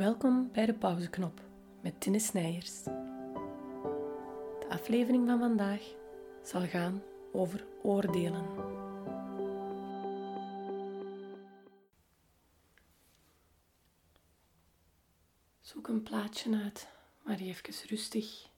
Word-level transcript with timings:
Welkom 0.00 0.52
bij 0.52 0.66
de 0.66 0.74
pauzeknop 0.74 1.40
met 1.80 2.00
Tinne 2.00 2.18
Snijers. 2.18 2.82
De 2.84 4.66
aflevering 4.68 5.26
van 5.26 5.38
vandaag 5.38 5.82
zal 6.42 6.66
gaan 6.66 7.02
over 7.32 7.66
oordelen. 7.82 8.44
Zoek 15.60 15.88
een 15.88 16.02
plaatje 16.02 16.56
uit 16.56 16.88
waar 17.22 17.42
je 17.42 17.48
even 17.48 17.88
rustig 17.88 18.48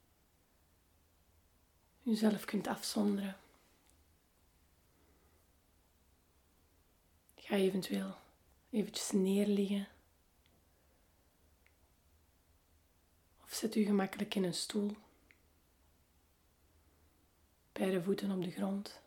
jezelf 2.02 2.44
kunt 2.44 2.66
afzonderen. 2.66 3.36
Ga 7.36 7.54
eventueel 7.54 8.14
eventjes 8.70 9.10
neerliggen 9.10 9.91
zet 13.62 13.74
u 13.74 13.84
gemakkelijk 13.84 14.34
in 14.34 14.44
een 14.44 14.54
stoel. 14.54 14.96
Beide 17.72 18.02
voeten 18.02 18.30
op 18.30 18.42
de 18.42 18.50
grond. 18.50 19.00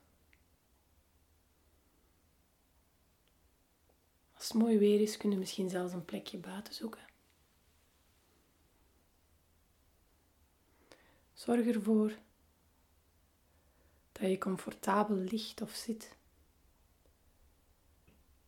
Als 4.33 4.47
het 4.47 4.53
mooi 4.53 4.77
weer 4.77 5.01
is, 5.01 5.17
kun 5.17 5.31
je 5.31 5.37
misschien 5.37 5.69
zelfs 5.69 5.93
een 5.93 6.05
plekje 6.05 6.37
buiten 6.37 6.73
zoeken. 6.73 7.05
Zorg 11.33 11.65
ervoor 11.65 12.17
dat 14.11 14.29
je 14.29 14.37
comfortabel 14.37 15.15
ligt 15.15 15.61
of 15.61 15.71
zit 15.71 16.15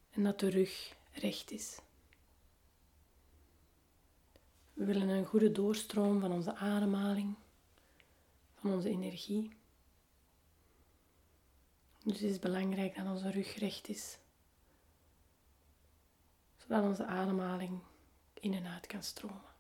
en 0.10 0.24
dat 0.24 0.40
de 0.40 0.50
rug 0.50 0.96
recht 1.12 1.52
is. 1.52 1.80
We 4.78 4.86
willen 4.86 5.10
een 5.10 5.26
goede 5.26 5.52
doorstroom 5.52 6.20
van 6.20 6.32
onze 6.32 6.56
ademhaling, 6.56 7.36
van 8.56 8.72
onze 8.74 8.90
energie. 8.90 9.58
Dus 12.04 12.20
het 12.20 12.30
is 12.30 12.40
belangrijk 12.40 12.96
dat 12.96 13.06
onze 13.06 13.32
rug 13.32 13.56
recht 13.56 13.88
is, 13.88 14.18
zodat 16.58 16.84
onze 16.84 17.06
ademhaling 17.06 17.80
in 18.34 18.54
en 18.54 18.66
uit 18.66 18.88
kan 18.88 19.04
stromen. 19.04 19.56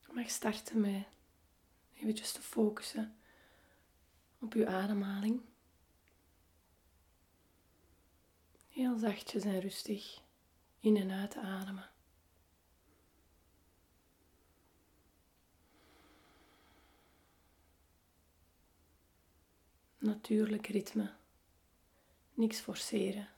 Je 0.00 0.12
mag 0.12 0.30
starten 0.30 0.80
met 0.80 1.04
eventjes 1.94 2.32
te 2.32 2.42
focussen 2.42 3.16
op 4.44 4.52
uw 4.52 4.66
ademhaling. 4.66 5.40
Heel 8.68 8.98
zachtjes 8.98 9.44
en 9.44 9.60
rustig 9.60 10.20
in 10.80 10.96
en 10.96 11.10
uit 11.10 11.36
ademen. 11.36 11.90
Natuurlijk 19.98 20.66
ritme. 20.66 21.14
Niks 22.34 22.60
forceren. 22.60 23.28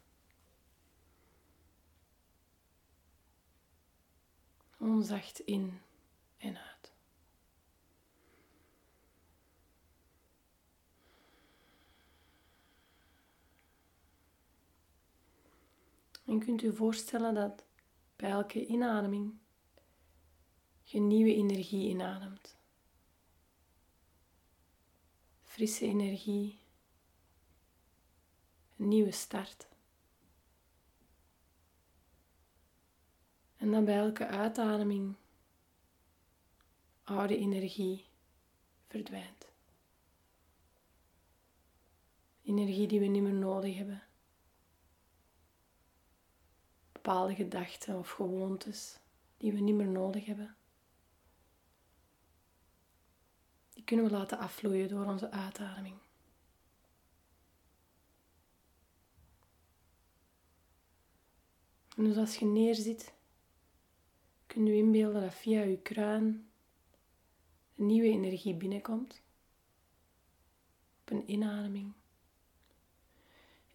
Onzacht 4.79 5.39
in 5.39 5.81
en 6.39 6.57
uit. 6.57 6.76
En 16.27 16.39
kunt 16.39 16.63
u 16.63 16.75
voorstellen 16.75 17.35
dat 17.35 17.65
bij 18.17 18.31
elke 18.31 18.67
inademing 18.67 19.39
je 20.83 21.01
nieuwe 21.01 21.35
energie 21.35 21.89
inademt. 21.89 22.57
Frisse 25.43 25.87
energie, 25.87 26.59
een 28.77 28.89
nieuwe 28.89 29.11
start. 29.11 29.69
En 33.57 33.71
dan 33.71 33.85
bij 33.85 33.97
elke 33.97 34.27
uitademing 34.27 35.15
oude 37.03 37.37
energie 37.37 38.07
verdwijnt. 38.87 39.49
Energie 42.43 42.87
die 42.87 43.01
we 43.01 43.07
niet 43.07 43.23
meer 43.23 43.35
nodig 43.35 43.77
hebben. 43.77 44.06
Bepaalde 47.07 47.35
gedachten 47.35 47.99
of 47.99 48.11
gewoontes 48.11 48.99
die 49.37 49.53
we 49.53 49.61
niet 49.61 49.75
meer 49.75 49.87
nodig 49.87 50.25
hebben. 50.25 50.57
Die 53.73 53.85
kunnen 53.85 54.05
we 54.05 54.11
laten 54.11 54.39
afvloeien 54.39 54.89
door 54.89 55.05
onze 55.05 55.31
uitademing. 55.31 55.95
En 61.97 62.05
dus 62.05 62.17
als 62.17 62.37
je 62.37 62.45
neerzit, 62.45 63.15
kun 64.47 64.67
je 64.67 64.77
inbeelden 64.77 65.23
dat 65.23 65.35
via 65.35 65.63
je 65.63 65.79
kruin 65.79 66.51
een 67.77 67.87
nieuwe 67.87 68.09
energie 68.09 68.55
binnenkomt. 68.55 69.23
Op 71.01 71.11
een 71.11 71.31
inademing. 71.31 71.93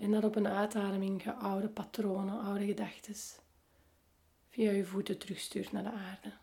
En 0.02 0.12
dat 0.12 0.24
op 0.24 0.36
een 0.36 0.48
uitademing 0.48 1.24
je 1.24 1.34
oude 1.34 1.70
patronen, 1.70 2.40
oude 2.40 2.66
gedachten 2.66 3.16
via 4.50 4.72
je 4.72 4.86
voeten 4.86 5.18
terugstuurt 5.18 5.72
naar 5.72 5.84
de 5.84 5.92
aarde. 5.92 6.34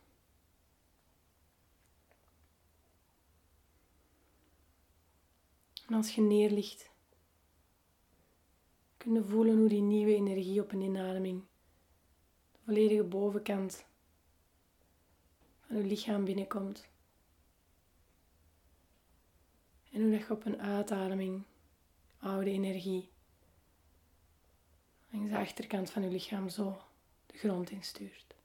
En 5.86 5.94
als 5.94 6.14
je 6.14 6.20
neerligt, 6.20 6.90
kun 8.96 9.14
je 9.14 9.24
voelen 9.24 9.56
hoe 9.56 9.68
die 9.68 9.82
nieuwe 9.82 10.14
energie 10.14 10.60
op 10.60 10.72
een 10.72 10.80
inademing 10.80 11.44
de 12.52 12.58
volledige 12.64 13.04
bovenkant 13.04 13.86
van 15.60 15.76
je 15.76 15.84
lichaam 15.84 16.24
binnenkomt. 16.24 16.88
En 19.92 20.02
hoe 20.02 20.10
dat 20.10 20.26
je 20.26 20.32
op 20.32 20.44
een 20.44 20.60
uitademing 20.60 21.44
oude 22.18 22.50
energie 22.50 23.16
langs 25.10 25.30
de 25.30 25.38
achterkant 25.38 25.90
van 25.90 26.02
je 26.02 26.08
lichaam 26.08 26.48
zo 26.48 26.80
de 27.26 27.38
grond 27.38 27.70
instuurt. 27.70 28.36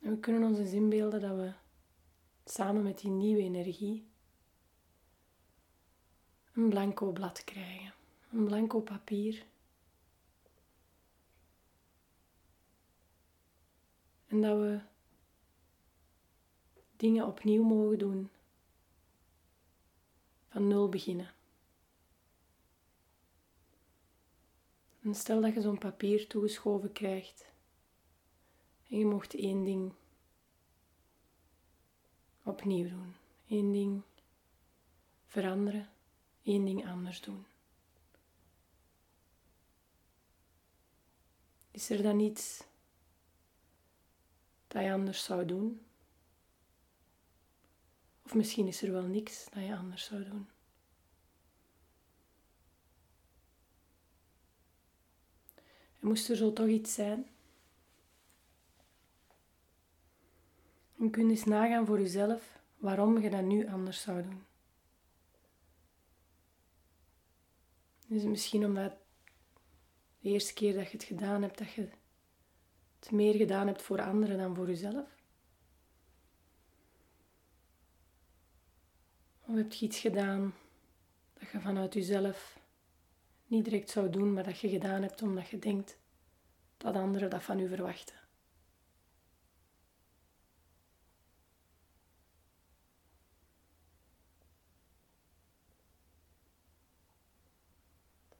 En 0.00 0.14
we 0.14 0.20
kunnen 0.20 0.48
ons 0.48 0.58
eens 0.58 0.72
inbeelden 0.72 1.20
dat 1.20 1.36
we 1.36 1.52
samen 2.44 2.82
met 2.82 2.98
die 2.98 3.10
nieuwe 3.10 3.42
energie 3.42 4.06
een 6.52 6.68
blanco 6.68 7.12
blad 7.12 7.44
krijgen, 7.44 7.94
een 8.30 8.44
blanco 8.44 8.80
papier. 8.80 9.46
En 14.26 14.40
dat 14.40 14.58
we 14.58 14.80
dingen 16.98 17.26
opnieuw 17.26 17.62
mogen 17.62 17.98
doen. 17.98 18.30
Van 20.48 20.68
nul 20.68 20.88
beginnen. 20.88 21.34
En 25.02 25.14
stel 25.14 25.40
dat 25.40 25.54
je 25.54 25.60
zo'n 25.60 25.78
papier 25.78 26.26
toegeschoven 26.26 26.92
krijgt 26.92 27.46
en 28.88 28.98
je 28.98 29.06
mocht 29.06 29.34
één 29.34 29.64
ding 29.64 29.92
opnieuw 32.42 32.88
doen. 32.88 33.14
Eén 33.48 33.72
ding 33.72 34.02
veranderen, 35.26 35.90
één 36.42 36.64
ding 36.64 36.88
anders 36.88 37.20
doen. 37.20 37.46
Is 41.70 41.90
er 41.90 42.02
dan 42.02 42.20
iets 42.20 42.64
dat 44.68 44.82
je 44.82 44.92
anders 44.92 45.24
zou 45.24 45.44
doen? 45.44 45.87
Of 48.28 48.34
misschien 48.34 48.66
is 48.66 48.82
er 48.82 48.92
wel 48.92 49.02
niks 49.02 49.44
dat 49.50 49.64
je 49.64 49.76
anders 49.76 50.04
zou 50.04 50.24
doen. 50.24 50.48
En 56.00 56.08
moest 56.08 56.28
er 56.28 56.36
zo 56.36 56.52
toch 56.52 56.66
iets 56.66 56.94
zijn? 56.94 57.26
En 60.98 61.10
kun 61.10 61.24
je 61.24 61.30
eens 61.30 61.44
nagaan 61.44 61.86
voor 61.86 62.00
jezelf 62.00 62.60
waarom 62.76 63.18
je 63.18 63.30
dat 63.30 63.42
nu 63.42 63.68
anders 63.68 64.02
zou 64.02 64.22
doen. 64.22 64.44
Is 68.08 68.20
het 68.22 68.30
misschien 68.30 68.64
omdat 68.64 68.92
De 70.20 70.28
eerste 70.28 70.54
keer 70.54 70.74
dat 70.74 70.90
je 70.90 70.96
het 70.96 71.06
gedaan 71.06 71.42
hebt, 71.42 71.58
dat 71.58 71.72
je 71.72 71.88
het 72.98 73.10
meer 73.10 73.34
gedaan 73.34 73.66
hebt 73.66 73.82
voor 73.82 74.02
anderen 74.02 74.38
dan 74.38 74.54
voor 74.54 74.66
jezelf? 74.66 75.17
Of 79.48 79.54
heb 79.54 79.72
je 79.72 79.86
iets 79.86 79.98
gedaan 79.98 80.54
dat 81.38 81.48
je 81.50 81.60
vanuit 81.60 81.94
jezelf 81.94 82.58
niet 83.46 83.64
direct 83.64 83.90
zou 83.90 84.10
doen, 84.10 84.32
maar 84.32 84.44
dat 84.44 84.58
je 84.58 84.68
gedaan 84.68 85.02
hebt 85.02 85.22
omdat 85.22 85.48
je 85.48 85.58
denkt 85.58 85.98
dat 86.76 86.94
anderen 86.94 87.30
dat 87.30 87.42
van 87.42 87.58
u 87.58 87.68
verwachten? 87.68 88.14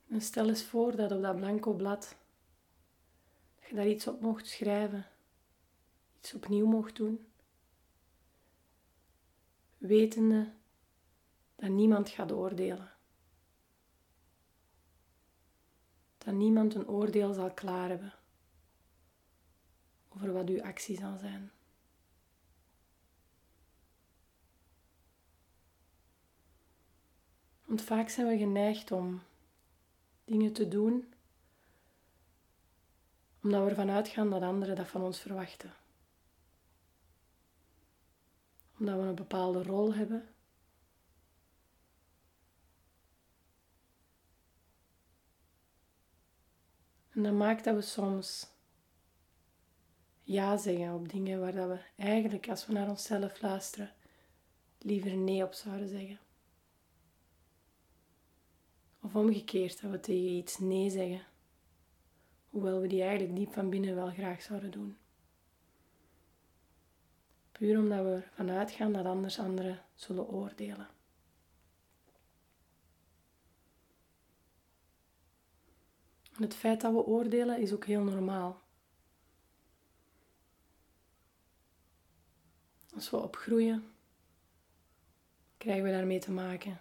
En 0.08 0.20
stel 0.20 0.48
eens 0.48 0.64
voor 0.64 0.96
dat 0.96 1.12
op 1.12 1.22
dat 1.22 1.36
blanco 1.36 1.72
blad 1.72 2.16
dat 3.60 3.68
je 3.68 3.74
daar 3.74 3.88
iets 3.88 4.06
op 4.06 4.20
mocht 4.20 4.46
schrijven, 4.46 5.06
iets 6.18 6.34
opnieuw 6.34 6.66
mocht 6.66 6.96
doen, 6.96 7.26
wetende 9.78 10.56
dat 11.58 11.70
niemand 11.70 12.08
gaat 12.08 12.32
oordelen. 12.32 12.90
Dat 16.18 16.34
niemand 16.34 16.74
een 16.74 16.88
oordeel 16.88 17.32
zal 17.32 17.50
klaar 17.50 17.88
hebben 17.88 18.14
over 20.08 20.32
wat 20.32 20.48
uw 20.48 20.62
actie 20.62 20.96
zal 20.96 21.18
zijn. 21.18 21.50
Want 27.64 27.82
vaak 27.82 28.08
zijn 28.08 28.26
we 28.26 28.38
geneigd 28.38 28.92
om 28.92 29.22
dingen 30.24 30.52
te 30.52 30.68
doen 30.68 31.12
omdat 33.42 33.64
we 33.64 33.68
ervan 33.68 33.90
uitgaan 33.90 34.30
dat 34.30 34.42
anderen 34.42 34.76
dat 34.76 34.88
van 34.88 35.02
ons 35.02 35.20
verwachten. 35.20 35.72
Omdat 38.78 39.00
we 39.00 39.02
een 39.02 39.14
bepaalde 39.14 39.62
rol 39.62 39.94
hebben. 39.94 40.28
En 47.18 47.24
dat 47.24 47.32
maakt 47.32 47.64
dat 47.64 47.74
we 47.74 47.80
soms 47.80 48.46
ja 50.22 50.56
zeggen 50.56 50.94
op 50.94 51.08
dingen 51.08 51.40
waar 51.40 51.54
dat 51.54 51.68
we 51.68 51.78
eigenlijk, 51.96 52.48
als 52.48 52.66
we 52.66 52.72
naar 52.72 52.88
onszelf 52.88 53.40
luisteren, 53.40 53.92
liever 54.78 55.16
nee 55.16 55.44
op 55.44 55.52
zouden 55.52 55.88
zeggen. 55.88 56.18
Of 59.02 59.16
omgekeerd, 59.16 59.80
dat 59.80 59.90
we 59.90 60.00
tegen 60.00 60.36
iets 60.36 60.58
nee 60.58 60.90
zeggen, 60.90 61.22
hoewel 62.50 62.80
we 62.80 62.86
die 62.86 63.02
eigenlijk 63.02 63.36
diep 63.36 63.52
van 63.52 63.70
binnen 63.70 63.94
wel 63.94 64.10
graag 64.10 64.42
zouden 64.42 64.70
doen. 64.70 64.96
Puur 67.52 67.78
omdat 67.78 68.04
we 68.04 68.22
ervan 68.24 68.50
uitgaan 68.50 68.92
dat 68.92 69.04
anders 69.04 69.38
anderen 69.38 69.82
zullen 69.94 70.28
oordelen. 70.28 70.88
Het 76.42 76.54
feit 76.54 76.80
dat 76.80 76.92
we 76.92 77.04
oordelen 77.04 77.60
is 77.60 77.72
ook 77.72 77.84
heel 77.84 78.02
normaal. 78.02 78.60
Als 82.94 83.10
we 83.10 83.16
opgroeien, 83.16 83.84
krijgen 85.56 85.84
we 85.84 85.90
daarmee 85.90 86.18
te 86.18 86.30
maken 86.30 86.80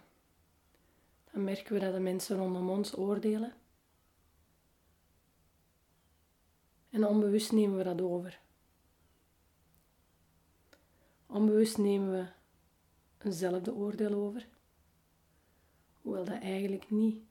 dan 1.38 1.44
merken 1.44 1.72
we 1.72 1.80
dat 1.80 1.92
de 1.92 2.00
mensen 2.00 2.36
rondom 2.36 2.70
ons 2.70 2.96
oordelen. 2.96 3.54
En 6.90 7.06
onbewust 7.06 7.52
nemen 7.52 7.76
we 7.76 7.84
dat 7.84 8.00
over. 8.00 8.40
Onbewust 11.26 11.78
nemen 11.78 12.10
we 12.10 12.26
eenzelfde 13.26 13.74
oordeel 13.74 14.14
over, 14.14 14.48
hoewel 16.02 16.24
dat 16.24 16.40
eigenlijk 16.40 16.90
niet 16.90 17.22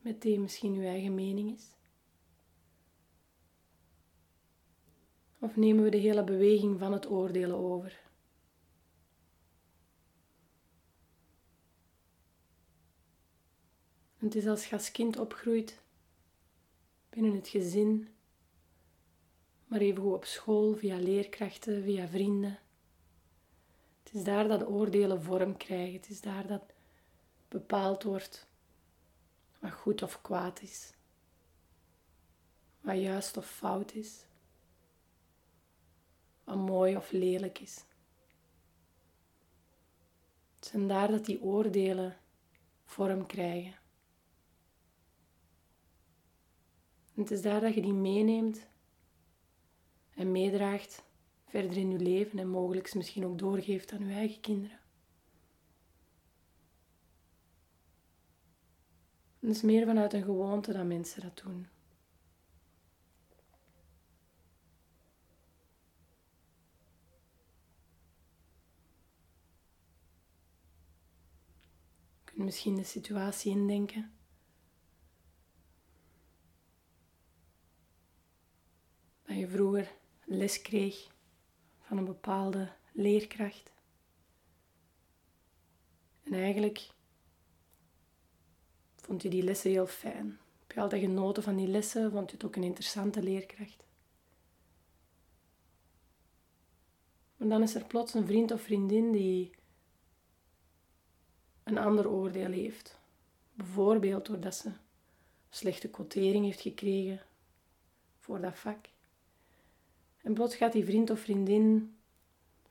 meteen 0.00 0.40
misschien 0.40 0.74
uw 0.74 0.84
eigen 0.84 1.14
mening 1.14 1.52
is. 1.52 1.76
Of 5.38 5.56
nemen 5.56 5.84
we 5.84 5.90
de 5.90 5.96
hele 5.96 6.24
beweging 6.24 6.78
van 6.78 6.92
het 6.92 7.10
oordelen 7.10 7.56
over? 7.56 8.08
het 14.20 14.34
is 14.34 14.46
als 14.46 14.66
je 14.66 14.76
als 14.76 14.90
kind 14.90 15.18
opgroeit 15.18 15.82
binnen 17.08 17.34
het 17.34 17.48
gezin, 17.48 18.08
maar 19.66 19.80
even 19.80 20.02
op 20.02 20.24
school, 20.24 20.74
via 20.74 20.96
leerkrachten, 20.96 21.82
via 21.82 22.08
vrienden. 22.08 22.58
Het 24.02 24.14
is 24.14 24.24
daar 24.24 24.48
dat 24.48 24.66
oordelen 24.66 25.22
vorm 25.22 25.56
krijgen. 25.56 25.94
Het 25.94 26.10
is 26.10 26.20
daar 26.20 26.46
dat 26.46 26.62
bepaald 27.48 28.02
wordt 28.02 28.46
wat 29.60 29.72
goed 29.72 30.02
of 30.02 30.22
kwaad 30.22 30.62
is, 30.62 30.92
wat 32.80 32.98
juist 32.98 33.36
of 33.36 33.46
fout 33.46 33.94
is, 33.94 34.24
wat 36.44 36.56
mooi 36.56 36.96
of 36.96 37.10
lelijk 37.10 37.58
is. 37.58 37.84
Het 40.54 40.66
zijn 40.66 40.88
daar 40.88 41.10
dat 41.10 41.24
die 41.24 41.42
oordelen 41.42 42.16
vorm 42.84 43.26
krijgen. 43.26 43.78
het 47.14 47.30
is 47.30 47.42
daar 47.42 47.60
dat 47.60 47.74
je 47.74 47.82
die 47.82 47.92
meeneemt 47.92 48.66
en 50.14 50.32
meedraagt 50.32 51.04
verder 51.44 51.76
in 51.76 51.90
je 51.90 51.98
leven 51.98 52.38
en 52.38 52.48
mogelijk 52.48 52.94
misschien 52.94 53.26
ook 53.26 53.38
doorgeeft 53.38 53.92
aan 53.92 54.06
je 54.06 54.14
eigen 54.14 54.40
kinderen. 54.40 54.79
Het 59.50 59.58
is 59.58 59.64
meer 59.64 59.86
vanuit 59.86 60.12
een 60.12 60.22
gewoonte 60.22 60.72
dat 60.72 60.86
mensen 60.86 61.22
dat 61.22 61.40
doen. 61.44 61.68
Je 72.24 72.24
kunt 72.24 72.44
misschien 72.44 72.74
de 72.74 72.84
situatie 72.84 73.50
indenken 73.52 74.12
dat 79.24 79.36
je 79.36 79.48
vroeger 79.48 79.92
les 80.24 80.62
kreeg 80.62 81.08
van 81.80 81.98
een 81.98 82.04
bepaalde 82.04 82.72
leerkracht. 82.92 83.72
En 86.22 86.32
eigenlijk 86.32 86.98
vond 89.10 89.22
je 89.22 89.28
die 89.28 89.42
lessen 89.42 89.70
heel 89.70 89.86
fijn. 89.86 90.38
Heb 90.60 90.72
je 90.72 90.80
altijd 90.80 91.02
genoten 91.02 91.42
van 91.42 91.56
die 91.56 91.66
lessen? 91.66 92.10
Vond 92.10 92.30
je 92.30 92.36
het 92.36 92.44
ook 92.44 92.56
een 92.56 92.62
interessante 92.62 93.22
leerkracht? 93.22 93.84
Maar 97.36 97.48
dan 97.48 97.62
is 97.62 97.74
er 97.74 97.84
plots 97.84 98.14
een 98.14 98.26
vriend 98.26 98.50
of 98.50 98.60
vriendin 98.60 99.12
die 99.12 99.50
een 101.62 101.78
ander 101.78 102.08
oordeel 102.08 102.50
heeft. 102.50 102.98
Bijvoorbeeld 103.54 104.26
doordat 104.26 104.54
ze 104.54 104.72
slechte 105.48 105.88
quotering 105.88 106.44
heeft 106.44 106.60
gekregen 106.60 107.20
voor 108.18 108.40
dat 108.40 108.58
vak. 108.58 108.88
En 110.22 110.34
plots 110.34 110.56
gaat 110.56 110.72
die 110.72 110.84
vriend 110.84 111.10
of 111.10 111.20
vriendin 111.20 111.96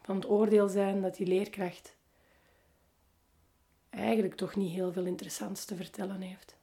van 0.02 0.16
het 0.16 0.30
oordeel 0.30 0.70
zijn 0.70 1.02
dat 1.02 1.16
die 1.16 1.28
leerkracht 1.28 1.96
eigenlijk 3.90 4.36
toch 4.36 4.56
niet 4.56 4.72
heel 4.72 4.92
veel 4.92 5.06
interessants 5.06 5.66
te 5.66 5.76
vertellen 5.76 6.22
heeft. 6.22 6.56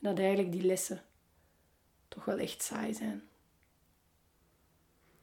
En 0.00 0.10
dat 0.10 0.18
eigenlijk 0.18 0.52
die 0.52 0.62
lessen 0.62 1.02
toch 2.08 2.24
wel 2.24 2.38
echt 2.38 2.62
saai 2.62 2.94
zijn. 2.94 3.22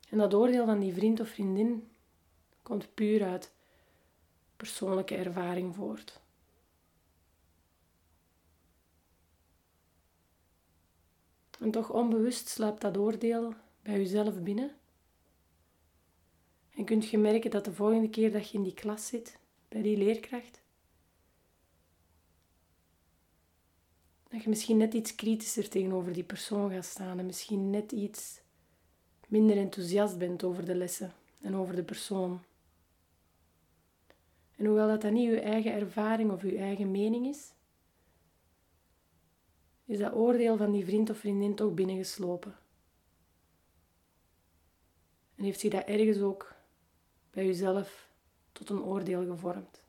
En 0.09 0.17
dat 0.17 0.33
oordeel 0.33 0.65
van 0.65 0.79
die 0.79 0.93
vriend 0.93 1.19
of 1.19 1.29
vriendin 1.29 1.91
komt 2.63 2.93
puur 2.93 3.23
uit 3.23 3.51
persoonlijke 4.57 5.15
ervaring 5.15 5.75
voort. 5.75 6.19
En 11.59 11.71
toch 11.71 11.89
onbewust 11.89 12.47
slaapt 12.47 12.81
dat 12.81 12.97
oordeel 12.97 13.53
bij 13.81 13.97
jezelf 13.97 14.41
binnen. 14.41 14.75
En 16.75 16.85
kunt 16.85 17.09
je 17.09 17.17
merken 17.17 17.51
dat 17.51 17.65
de 17.65 17.73
volgende 17.73 18.09
keer 18.09 18.31
dat 18.31 18.49
je 18.49 18.57
in 18.57 18.63
die 18.63 18.73
klas 18.73 19.07
zit, 19.07 19.39
bij 19.67 19.81
die 19.81 19.97
leerkracht, 19.97 20.60
dat 24.31 24.43
je 24.43 24.49
misschien 24.49 24.77
net 24.77 24.93
iets 24.93 25.15
kritischer 25.15 25.69
tegenover 25.69 26.13
die 26.13 26.23
persoon 26.23 26.71
gaat 26.71 26.85
staan 26.85 27.19
en 27.19 27.25
misschien 27.25 27.69
net 27.69 27.91
iets 27.91 28.41
minder 29.27 29.57
enthousiast 29.57 30.17
bent 30.17 30.43
over 30.43 30.65
de 30.65 30.75
lessen 30.75 31.13
en 31.41 31.55
over 31.55 31.75
de 31.75 31.83
persoon. 31.83 32.41
En 34.55 34.65
hoewel 34.65 34.87
dat, 34.87 35.01
dat 35.01 35.11
niet 35.11 35.29
je 35.29 35.39
eigen 35.39 35.73
ervaring 35.73 36.31
of 36.31 36.41
je 36.41 36.57
eigen 36.57 36.91
mening 36.91 37.27
is, 37.27 37.51
is 39.85 39.97
dat 39.97 40.13
oordeel 40.13 40.57
van 40.57 40.71
die 40.71 40.85
vriend 40.85 41.09
of 41.09 41.17
vriendin 41.17 41.55
toch 41.55 41.73
binnengeslopen. 41.73 42.55
En 45.35 45.43
heeft 45.43 45.59
zich 45.59 45.71
dat 45.71 45.85
ergens 45.85 46.19
ook 46.19 46.55
bij 47.31 47.47
uzelf 47.47 48.09
tot 48.51 48.69
een 48.69 48.81
oordeel 48.81 49.25
gevormd. 49.25 49.81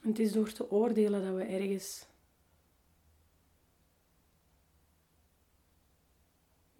Het 0.00 0.18
is 0.18 0.32
door 0.32 0.52
te 0.52 0.70
oordelen 0.70 1.22
dat 1.22 1.34
we 1.34 1.42
ergens 1.42 2.06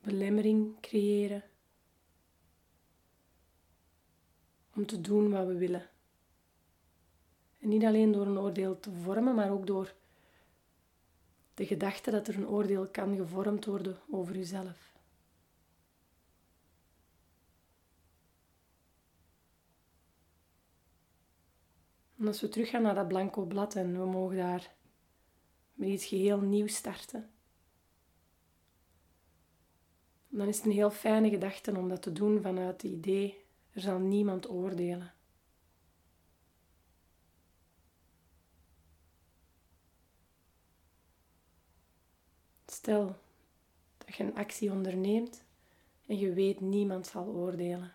belemmering 0.00 0.80
creëren 0.80 1.44
om 4.74 4.86
te 4.86 5.00
doen 5.00 5.30
wat 5.30 5.46
we 5.46 5.54
willen. 5.54 5.90
En 7.58 7.68
niet 7.68 7.84
alleen 7.84 8.12
door 8.12 8.26
een 8.26 8.38
oordeel 8.38 8.80
te 8.80 8.90
vormen, 8.90 9.34
maar 9.34 9.50
ook 9.50 9.66
door 9.66 9.94
de 11.54 11.66
gedachte 11.66 12.10
dat 12.10 12.28
er 12.28 12.36
een 12.36 12.48
oordeel 12.48 12.86
kan 12.86 13.16
gevormd 13.16 13.64
worden 13.64 13.98
over 14.10 14.36
uzelf. 14.36 14.89
En 22.20 22.26
als 22.26 22.40
we 22.40 22.48
teruggaan 22.48 22.82
naar 22.82 22.94
dat 22.94 23.08
blanco 23.08 23.44
blad 23.44 23.74
en 23.74 23.98
we 23.98 24.06
mogen 24.06 24.36
daar 24.36 24.74
met 25.74 25.88
iets 25.88 26.06
geheel 26.06 26.40
nieuws 26.40 26.74
starten, 26.74 27.30
dan 30.28 30.48
is 30.48 30.56
het 30.56 30.66
een 30.66 30.72
heel 30.72 30.90
fijne 30.90 31.28
gedachte 31.30 31.76
om 31.76 31.88
dat 31.88 32.02
te 32.02 32.12
doen 32.12 32.42
vanuit 32.42 32.82
het 32.82 32.92
idee, 32.92 33.44
er 33.70 33.80
zal 33.80 33.98
niemand 33.98 34.50
oordelen. 34.50 35.12
Stel 42.66 43.16
dat 43.98 44.14
je 44.14 44.24
een 44.24 44.36
actie 44.36 44.70
onderneemt 44.70 45.44
en 46.06 46.18
je 46.18 46.32
weet 46.32 46.60
niemand 46.60 47.06
zal 47.06 47.26
oordelen. 47.26 47.94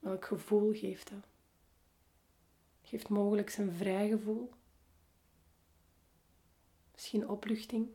Welk 0.00 0.24
gevoel 0.24 0.72
geeft 0.72 1.10
dat? 1.10 1.24
Geeft 2.82 3.08
mogelijk 3.08 3.56
een 3.56 3.72
vrij 3.72 4.08
gevoel? 4.08 4.52
Misschien 6.92 7.28
opluchting? 7.28 7.88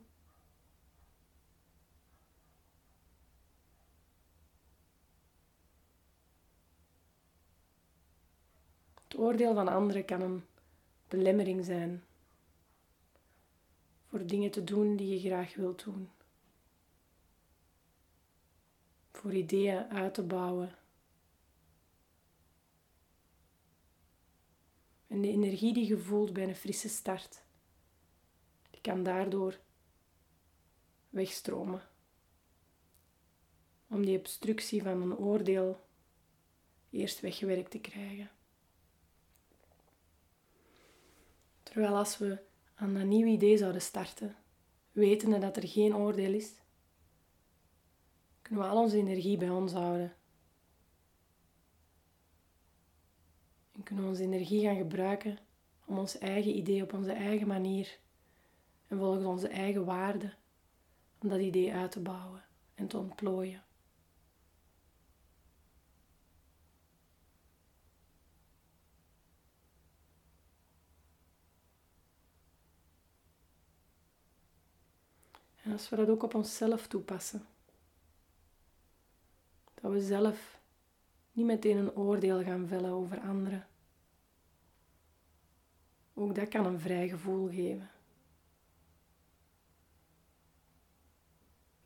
Het 9.04 9.18
oordeel 9.18 9.54
van 9.54 9.68
anderen 9.68 10.04
kan 10.04 10.20
een 10.20 10.44
belemmering 11.08 11.64
zijn 11.64 12.02
voor 14.08 14.26
dingen 14.26 14.50
te 14.50 14.64
doen 14.64 14.96
die 14.96 15.08
je 15.08 15.28
graag 15.28 15.54
wilt 15.54 15.84
doen. 15.84 16.10
Voor 19.12 19.32
ideeën 19.32 19.88
uit 19.88 20.14
te 20.14 20.22
bouwen 20.22 20.74
En 25.16 25.22
de 25.22 25.28
energie 25.28 25.72
die 25.72 25.86
je 25.86 25.98
voelt 25.98 26.32
bij 26.32 26.48
een 26.48 26.56
frisse 26.56 26.88
start, 26.88 27.42
die 28.70 28.80
kan 28.80 29.02
daardoor 29.02 29.58
wegstromen. 31.08 31.82
Om 33.88 34.04
die 34.04 34.18
obstructie 34.18 34.82
van 34.82 35.02
een 35.02 35.16
oordeel 35.16 35.80
eerst 36.90 37.20
weggewerkt 37.20 37.70
te 37.70 37.78
krijgen. 37.78 38.30
Terwijl 41.62 41.96
als 41.96 42.18
we 42.18 42.38
aan 42.74 42.94
dat 42.94 43.04
nieuwe 43.04 43.30
idee 43.30 43.56
zouden 43.56 43.82
starten, 43.82 44.36
wetende 44.92 45.38
dat 45.38 45.56
er 45.56 45.68
geen 45.68 45.96
oordeel 45.96 46.32
is, 46.32 46.52
kunnen 48.42 48.64
we 48.64 48.70
al 48.70 48.82
onze 48.82 48.96
energie 48.96 49.36
bij 49.36 49.50
ons 49.50 49.72
houden 49.72 50.16
kunnen 53.86 54.04
we 54.04 54.10
onze 54.10 54.22
energie 54.22 54.62
gaan 54.62 54.76
gebruiken 54.76 55.38
om 55.84 55.98
ons 55.98 56.18
eigen 56.18 56.56
idee 56.56 56.82
op 56.82 56.92
onze 56.92 57.12
eigen 57.12 57.46
manier 57.46 57.98
en 58.88 58.98
volgens 58.98 59.24
onze 59.24 59.48
eigen 59.48 59.84
waarden 59.84 60.34
om 61.18 61.28
dat 61.28 61.40
idee 61.40 61.72
uit 61.72 61.90
te 61.90 62.00
bouwen 62.00 62.44
en 62.74 62.86
te 62.86 62.98
ontplooien. 62.98 63.62
En 75.62 75.72
als 75.72 75.88
we 75.88 75.96
dat 75.96 76.08
ook 76.08 76.22
op 76.22 76.34
onszelf 76.34 76.86
toepassen, 76.86 77.46
dat 79.74 79.92
we 79.92 80.00
zelf 80.00 80.60
niet 81.32 81.46
meteen 81.46 81.76
een 81.76 81.96
oordeel 81.96 82.42
gaan 82.42 82.66
vellen 82.66 82.90
over 82.90 83.20
anderen, 83.20 83.66
ook 86.18 86.34
dat 86.34 86.48
kan 86.48 86.66
een 86.66 86.80
vrij 86.80 87.08
gevoel 87.08 87.48
geven. 87.48 87.90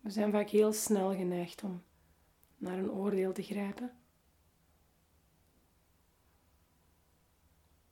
We 0.00 0.10
zijn 0.10 0.30
vaak 0.30 0.48
heel 0.48 0.72
snel 0.72 1.14
geneigd 1.14 1.62
om 1.62 1.82
naar 2.56 2.78
een 2.78 2.90
oordeel 2.90 3.32
te 3.32 3.42
grijpen. 3.42 3.92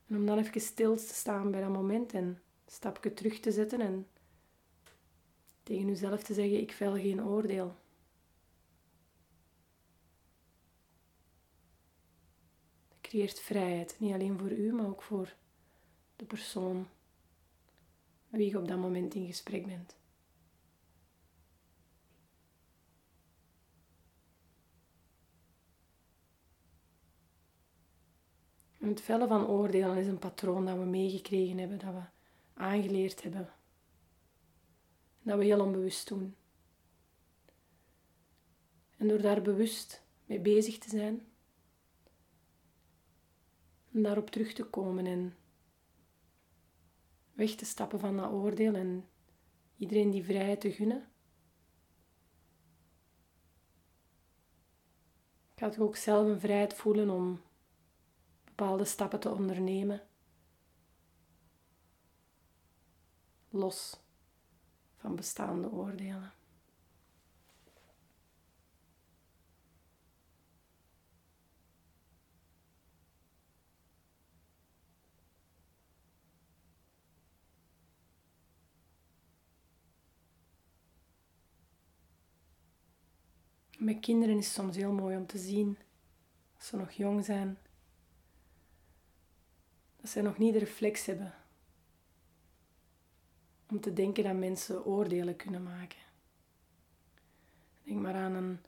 En 0.06 0.16
om 0.16 0.26
dan 0.26 0.38
even 0.38 0.60
stil 0.60 0.96
te 0.96 1.14
staan 1.14 1.50
bij 1.50 1.60
dat 1.60 1.70
moment 1.70 2.12
en 2.12 2.24
een 2.24 2.40
stapje 2.66 3.14
terug 3.14 3.40
te 3.40 3.52
zetten 3.52 3.80
en 3.80 4.06
tegen 5.62 5.88
uzelf 5.88 6.22
te 6.22 6.34
zeggen: 6.34 6.60
Ik 6.60 6.72
vel 6.72 6.92
geen 6.92 7.24
oordeel. 7.24 7.74
Dat 12.88 12.98
creëert 13.00 13.40
vrijheid, 13.40 13.96
niet 13.98 14.12
alleen 14.12 14.38
voor 14.38 14.50
u, 14.52 14.72
maar 14.72 14.86
ook 14.86 15.02
voor 15.02 15.36
de 16.18 16.24
persoon 16.24 16.88
met 18.28 18.40
wie 18.40 18.50
je 18.50 18.58
op 18.58 18.68
dat 18.68 18.78
moment 18.78 19.14
in 19.14 19.26
gesprek 19.26 19.66
bent. 19.66 19.96
het 28.78 29.00
vellen 29.00 29.28
van 29.28 29.46
oordelen 29.46 29.96
is 29.96 30.06
een 30.06 30.18
patroon 30.18 30.66
dat 30.66 30.78
we 30.78 30.84
meegekregen 30.84 31.58
hebben, 31.58 31.78
dat 31.78 31.94
we 31.94 32.02
aangeleerd 32.54 33.22
hebben. 33.22 33.52
Dat 35.22 35.38
we 35.38 35.44
heel 35.44 35.60
onbewust 35.60 36.08
doen. 36.08 36.36
En 38.96 39.08
door 39.08 39.20
daar 39.20 39.42
bewust 39.42 40.02
mee 40.26 40.40
bezig 40.40 40.78
te 40.78 40.88
zijn, 40.88 41.26
en 43.92 44.02
daarop 44.02 44.30
terug 44.30 44.52
te 44.52 44.64
komen 44.64 45.06
en 45.06 45.36
weg 47.38 47.54
te 47.54 47.64
stappen 47.64 48.00
van 48.00 48.16
dat 48.16 48.30
oordeel 48.30 48.74
en 48.74 49.08
iedereen 49.76 50.10
die 50.10 50.24
vrijheid 50.24 50.60
te 50.60 50.72
gunnen. 50.72 51.08
Gaat 55.56 55.78
ook 55.78 55.96
zelf 55.96 56.26
een 56.26 56.40
vrijheid 56.40 56.74
voelen 56.74 57.10
om 57.10 57.40
bepaalde 58.44 58.84
stappen 58.84 59.20
te 59.20 59.30
ondernemen. 59.30 60.02
Los 63.48 64.00
van 64.96 65.16
bestaande 65.16 65.70
oordelen. 65.70 66.32
Met 83.88 84.00
kinderen 84.00 84.36
is 84.36 84.52
soms 84.52 84.76
heel 84.76 84.92
mooi 84.92 85.16
om 85.16 85.26
te 85.26 85.38
zien, 85.38 85.78
als 86.56 86.66
ze 86.66 86.76
nog 86.76 86.90
jong 86.90 87.24
zijn, 87.24 87.58
dat 90.00 90.10
ze 90.10 90.22
nog 90.22 90.38
niet 90.38 90.52
de 90.52 90.58
reflex 90.58 91.06
hebben 91.06 91.34
om 93.68 93.80
te 93.80 93.92
denken 93.92 94.24
dat 94.24 94.36
mensen 94.36 94.84
oordelen 94.84 95.36
kunnen 95.36 95.62
maken. 95.62 95.98
Denk 97.82 98.00
maar 98.00 98.14
aan 98.14 98.34
een, 98.34 98.58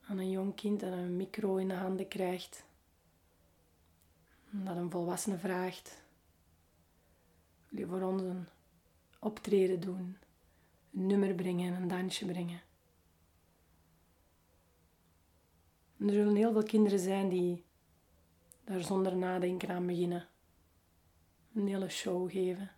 aan 0.00 0.18
een 0.18 0.30
jong 0.30 0.54
kind 0.54 0.80
dat 0.80 0.92
een 0.92 1.16
micro 1.16 1.56
in 1.56 1.68
de 1.68 1.74
handen 1.74 2.08
krijgt, 2.08 2.64
dat 4.50 4.76
een 4.76 4.90
volwassene 4.90 5.38
vraagt: 5.38 6.02
Wil 7.68 7.80
je 7.80 7.86
voor 7.86 8.02
ons 8.02 8.22
een 8.22 8.46
optreden 9.18 9.80
doen? 9.80 10.16
een 10.94 11.06
nummer 11.06 11.34
brengen 11.34 11.74
en 11.74 11.82
een 11.82 11.88
dansje 11.88 12.26
brengen. 12.26 12.60
Er 16.00 16.12
zullen 16.12 16.34
heel 16.34 16.52
veel 16.52 16.62
kinderen 16.62 16.98
zijn 16.98 17.28
die 17.28 17.64
daar 18.64 18.80
zonder 18.80 19.16
nadenken 19.16 19.68
aan 19.68 19.86
beginnen. 19.86 20.28
Een 21.54 21.66
hele 21.66 21.88
show 21.88 22.30
geven. 22.30 22.70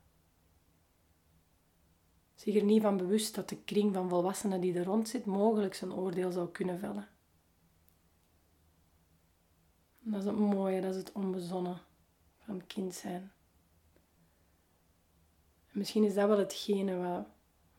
Zich 2.35 2.55
er 2.55 2.65
niet 2.65 2.83
van 2.83 2.97
bewust 2.97 3.35
dat 3.35 3.49
de 3.49 3.63
kring 3.63 3.95
van 3.95 4.09
volwassenen 4.09 4.61
die 4.61 4.75
er 4.75 4.85
rond 4.85 5.09
zit 5.09 5.25
mogelijk 5.25 5.75
zijn 5.75 5.93
oordeel 5.93 6.33
zou 6.33 6.51
kunnen 6.51 6.79
vellen. 6.79 7.09
dat 9.99 10.21
is 10.21 10.27
het 10.27 10.39
mooie, 10.39 10.81
dat 10.81 10.91
is 10.91 10.97
het 10.97 11.13
onbezonnen 11.13 11.81
van 12.39 12.67
kind 12.67 12.95
zijn. 12.95 13.33
En 15.67 15.79
misschien 15.79 16.05
is 16.05 16.15
dat 16.15 16.29
wel 16.29 16.39
hetgene 16.39 16.97
wat, 16.97 17.27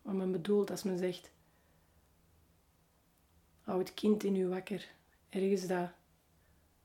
wat 0.02 0.14
men 0.14 0.32
bedoelt 0.32 0.72
als 0.72 0.84
men 0.84 0.98
zegt: 0.98 1.32
hou 3.62 3.80
het 3.80 3.94
kind 3.94 4.24
in 4.24 4.36
u 4.36 4.48
wakker. 4.48 5.02
Ergens 5.34 5.68
dat 5.68 5.90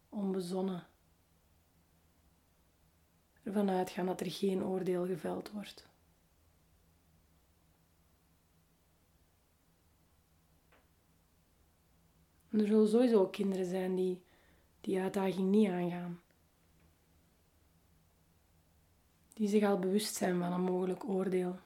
onbezonnen. 0.09 0.87
Ervan 3.43 3.71
uitgaan 3.71 4.07
dat 4.07 4.21
er 4.21 4.31
geen 4.31 4.64
oordeel 4.64 5.07
geveld 5.07 5.50
wordt. 5.50 5.87
er 12.50 12.67
zullen 12.67 12.88
sowieso 12.88 13.26
kinderen 13.26 13.67
zijn 13.67 13.95
die 13.95 14.23
die 14.81 15.00
uitdaging 15.00 15.50
niet 15.50 15.69
aangaan. 15.69 16.21
Die 19.35 19.49
zich 19.49 19.64
al 19.64 19.78
bewust 19.78 20.14
zijn 20.14 20.38
van 20.38 20.52
een 20.52 20.61
mogelijk 20.61 21.09
oordeel. 21.09 21.59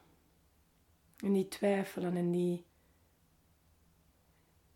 En 1.17 1.33
die 1.33 1.49
twijfelen 1.49 2.17
en 2.17 2.31
die 2.31 2.65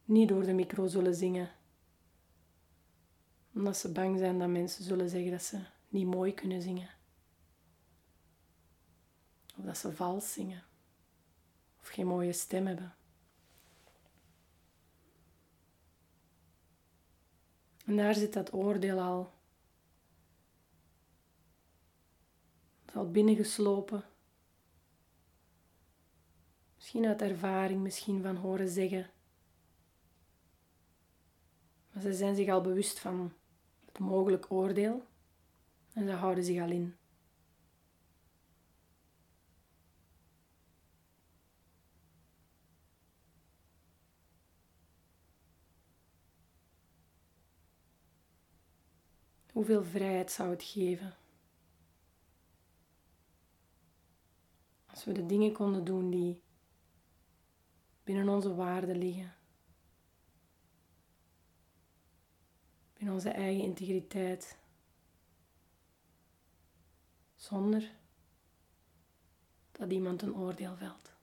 niet 0.04 0.28
door 0.28 0.42
de 0.42 0.52
micro 0.52 0.86
zullen 0.86 1.14
zingen. 1.14 1.55
Omdat 3.56 3.76
ze 3.76 3.92
bang 3.92 4.18
zijn 4.18 4.38
dat 4.38 4.48
mensen 4.48 4.84
zullen 4.84 5.08
zeggen 5.08 5.30
dat 5.30 5.42
ze 5.42 5.60
niet 5.88 6.06
mooi 6.06 6.34
kunnen 6.34 6.62
zingen. 6.62 6.90
Of 9.58 9.64
dat 9.64 9.78
ze 9.78 9.92
vals 9.92 10.32
zingen. 10.32 10.64
Of 11.80 11.88
geen 11.88 12.06
mooie 12.06 12.32
stem 12.32 12.66
hebben. 12.66 12.94
En 17.84 17.96
daar 17.96 18.14
zit 18.14 18.32
dat 18.32 18.52
oordeel 18.52 19.00
al. 19.00 19.32
Het 22.80 22.88
is 22.88 22.94
al 22.94 23.10
binnengeslopen. 23.10 24.04
Misschien 26.75 27.06
uit 27.06 27.22
ervaring, 27.22 27.82
misschien 27.82 28.22
van 28.22 28.36
horen 28.36 28.68
zeggen. 28.68 29.10
Maar 31.92 32.02
ze 32.02 32.14
zijn 32.14 32.34
zich 32.34 32.48
al 32.48 32.60
bewust 32.60 32.98
van 32.98 33.32
mogelijk 33.98 34.50
oordeel 34.52 35.06
en 35.92 36.06
ze 36.06 36.12
houden 36.12 36.44
zich 36.44 36.62
al 36.62 36.70
in. 36.70 36.96
Hoeveel 49.52 49.84
vrijheid 49.84 50.30
zou 50.30 50.50
het 50.50 50.62
geven? 50.62 51.16
Als 54.86 55.04
we 55.04 55.12
de 55.12 55.26
dingen 55.26 55.52
konden 55.52 55.84
doen 55.84 56.10
die 56.10 56.42
binnen 58.04 58.28
onze 58.28 58.54
waarden 58.54 58.98
liggen. 58.98 59.35
Binnen 62.96 63.14
onze 63.14 63.30
eigen 63.30 63.64
integriteit. 63.64 64.59
Zonder 67.35 67.90
dat 69.72 69.90
iemand 69.90 70.22
een 70.22 70.35
oordeel 70.35 70.76
velt. 70.76 71.14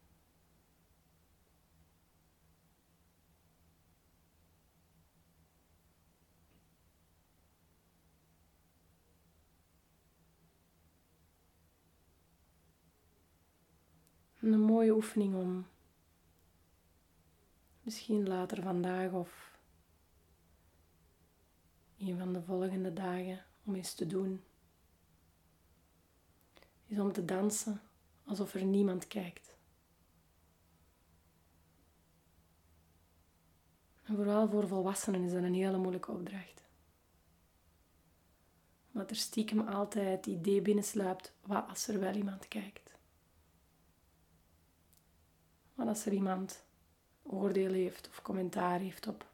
een 14.51 14.59
mooie 14.59 14.93
oefening 14.93 15.36
om 15.36 15.67
misschien 17.81 18.27
later 18.27 18.62
vandaag 18.62 19.12
of 19.12 19.52
een 22.07 22.17
van 22.17 22.33
de 22.33 22.41
volgende 22.41 22.93
dagen 22.93 23.45
om 23.63 23.75
eens 23.75 23.93
te 23.93 24.07
doen. 24.07 24.43
Is 26.85 26.99
om 26.99 27.11
te 27.11 27.25
dansen 27.25 27.81
alsof 28.23 28.53
er 28.53 28.65
niemand 28.65 29.07
kijkt. 29.07 29.55
En 34.03 34.15
vooral 34.15 34.49
voor 34.49 34.67
volwassenen 34.67 35.23
is 35.23 35.31
dat 35.31 35.43
een 35.43 35.53
hele 35.53 35.77
moeilijke 35.77 36.11
opdracht. 36.11 36.63
Omdat 38.93 39.09
er 39.09 39.15
stiekem 39.15 39.59
altijd 39.59 40.25
het 40.25 40.25
idee 40.25 40.61
binnensluipt, 40.61 41.33
wat 41.41 41.67
als 41.69 41.87
er 41.87 41.99
wel 41.99 42.13
iemand 42.13 42.47
kijkt. 42.47 42.91
Maar 45.73 45.87
als 45.87 46.05
er 46.05 46.13
iemand 46.13 46.63
oordeel 47.21 47.71
heeft 47.71 48.07
of 48.07 48.21
commentaar 48.21 48.79
heeft 48.79 49.07
op 49.07 49.31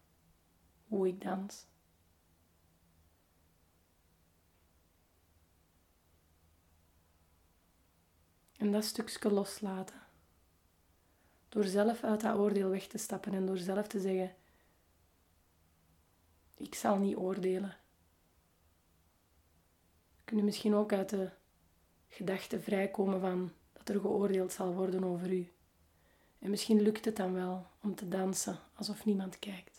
hoe 0.87 1.07
ik 1.07 1.21
dans. 1.21 1.67
En 8.59 8.71
dat 8.71 8.83
stukje 8.83 9.31
loslaten. 9.31 10.01
Door 11.49 11.63
zelf 11.63 12.03
uit 12.03 12.21
dat 12.21 12.35
oordeel 12.35 12.69
weg 12.69 12.87
te 12.87 12.97
stappen 12.97 13.33
en 13.33 13.45
door 13.45 13.57
zelf 13.57 13.87
te 13.87 13.99
zeggen: 13.99 14.35
Ik 16.57 16.75
zal 16.75 16.97
niet 16.97 17.15
oordelen. 17.15 17.77
Kun 20.23 20.37
je 20.37 20.43
misschien 20.43 20.75
ook 20.75 20.93
uit 20.93 21.09
de 21.09 21.29
gedachte 22.07 22.59
vrijkomen 22.59 23.19
van 23.19 23.51
dat 23.73 23.89
er 23.89 23.99
geoordeeld 23.99 24.51
zal 24.51 24.73
worden 24.73 25.03
over 25.03 25.33
u. 25.33 25.51
En 26.39 26.49
misschien 26.49 26.81
lukt 26.81 27.05
het 27.05 27.15
dan 27.15 27.33
wel 27.33 27.67
om 27.81 27.95
te 27.95 28.07
dansen 28.07 28.59
alsof 28.73 29.05
niemand 29.05 29.39
kijkt. 29.39 29.78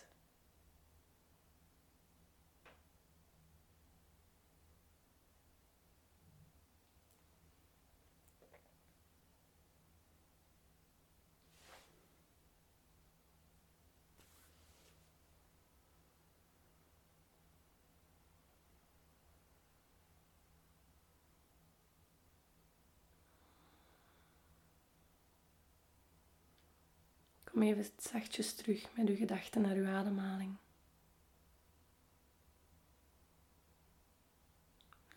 Even 27.61 27.85
zachtjes 27.97 28.53
terug 28.53 28.95
met 28.95 29.09
uw 29.09 29.15
gedachten 29.15 29.61
naar 29.61 29.75
uw 29.75 29.87
ademhaling. 29.87 30.57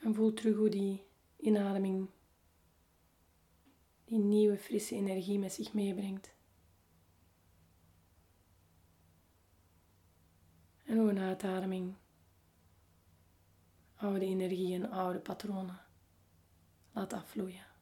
En 0.00 0.14
voel 0.14 0.33
terug 0.33 0.57
hoe 0.57 0.68
die 0.68 1.04
inademing 1.37 2.09
die 4.04 4.18
nieuwe 4.18 4.59
frisse 4.59 4.94
energie 4.94 5.38
met 5.38 5.52
zich 5.52 5.72
meebrengt. 5.72 6.35
En 10.85 10.98
hoe 10.98 11.11
een 11.11 11.18
uitademing 11.18 11.94
oude 13.94 14.24
energie 14.24 14.74
en 14.74 14.90
oude 14.90 15.18
patronen 15.18 15.80
laat 16.92 17.12
afvloeien. 17.12 17.73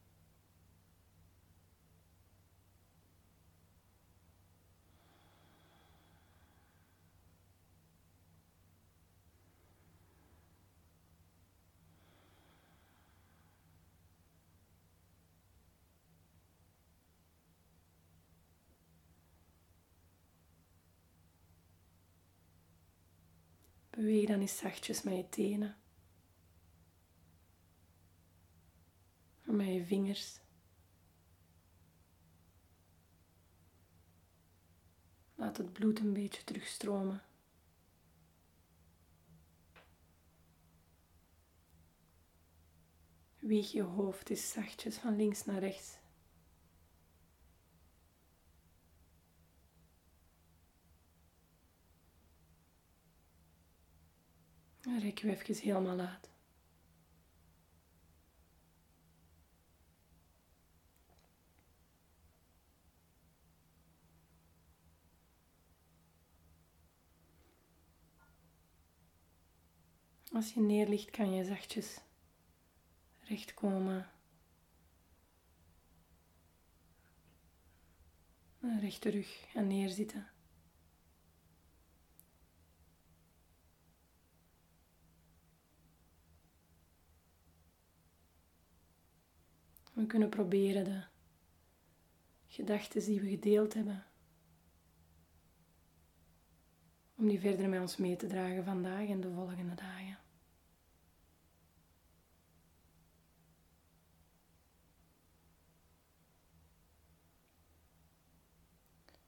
Beweeg 24.02 24.26
dan 24.26 24.40
eens 24.40 24.56
zachtjes 24.56 25.02
met 25.02 25.16
je 25.16 25.28
tenen. 25.28 25.76
En 29.42 29.56
met 29.56 29.66
je 29.66 29.84
vingers. 29.84 30.40
Laat 35.34 35.56
het 35.56 35.72
bloed 35.72 35.98
een 35.98 36.12
beetje 36.12 36.44
terugstromen. 36.44 37.22
Wieg 43.38 43.72
je 43.72 43.82
hoofd 43.82 44.30
eens 44.30 44.50
zachtjes 44.52 44.96
van 44.96 45.16
links 45.16 45.44
naar 45.44 45.58
rechts. 45.58 46.01
En 54.82 55.00
rek 55.00 55.18
je 55.18 55.30
even 55.30 55.56
helemaal 55.56 55.98
uit. 55.98 56.30
Als 70.32 70.52
je 70.52 70.60
neerligt, 70.60 71.10
kan 71.10 71.34
je 71.34 71.44
zachtjes 71.44 72.00
recht 73.20 73.54
komen. 73.54 74.10
Rechte 78.80 79.10
rug 79.10 79.46
en 79.54 79.66
neerzitten. 79.66 80.31
We 89.92 90.06
kunnen 90.06 90.28
proberen 90.28 90.84
de 90.84 91.04
gedachten 92.46 93.04
die 93.04 93.20
we 93.20 93.28
gedeeld 93.28 93.74
hebben, 93.74 94.06
om 97.14 97.28
die 97.28 97.40
verder 97.40 97.68
met 97.68 97.80
ons 97.80 97.96
mee 97.96 98.16
te 98.16 98.26
dragen 98.26 98.64
vandaag 98.64 99.08
en 99.08 99.20
de 99.20 99.32
volgende 99.32 99.74
dagen. 99.74 100.18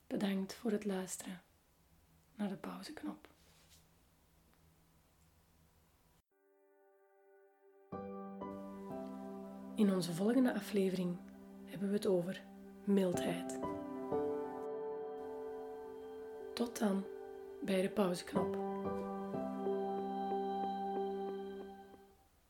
Bedankt 0.06 0.54
voor 0.54 0.70
het 0.70 0.84
luisteren 0.84 1.42
naar 2.34 2.48
de 2.48 2.56
pauzeknop. 2.56 3.28
In 9.76 9.92
onze 9.92 10.12
volgende 10.12 10.54
aflevering 10.54 11.16
hebben 11.64 11.88
we 11.88 11.94
het 11.94 12.06
over 12.06 12.42
mildheid. 12.84 13.58
Tot 16.52 16.78
dan 16.78 17.04
bij 17.60 17.82
de 17.82 17.88
pauzeknop. 17.88 18.73